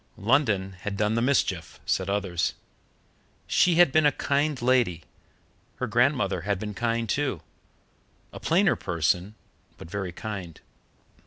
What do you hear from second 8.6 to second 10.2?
person, but very